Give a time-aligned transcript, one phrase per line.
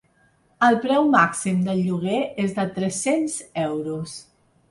[0.67, 3.35] El preu màxim del lloguer és de tres-cents
[3.67, 4.19] euros.